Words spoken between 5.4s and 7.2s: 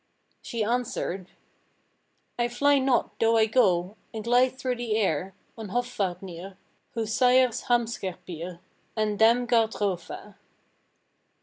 On Hofvarpnir, Whose